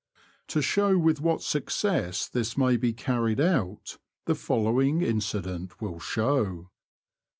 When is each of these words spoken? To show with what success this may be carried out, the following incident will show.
To 0.47 0.63
show 0.63 0.97
with 0.97 1.21
what 1.21 1.43
success 1.43 2.27
this 2.27 2.57
may 2.57 2.75
be 2.75 2.91
carried 2.91 3.39
out, 3.39 3.99
the 4.25 4.33
following 4.33 5.03
incident 5.03 5.79
will 5.79 5.99
show. 5.99 6.71